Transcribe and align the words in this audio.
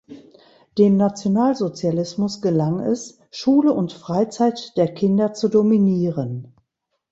Dem 0.79 0.97
Nationalsozialismus 0.97 2.41
gelang 2.41 2.79
es, 2.79 3.19
Schule 3.29 3.71
und 3.71 3.93
Freizeit 3.93 4.75
der 4.75 4.91
Kinder 4.95 5.33
zu 5.33 5.47
dominieren. 5.47 6.55